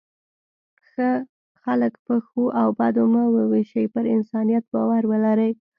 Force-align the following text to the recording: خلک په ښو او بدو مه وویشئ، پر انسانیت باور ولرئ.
خلک 1.63 1.93
په 2.05 2.15
ښو 2.25 2.43
او 2.61 2.67
بدو 2.79 3.05
مه 3.13 3.23
وویشئ، 3.35 3.85
پر 3.93 4.03
انسانیت 4.15 4.63
باور 4.73 5.03
ولرئ. 5.07 5.51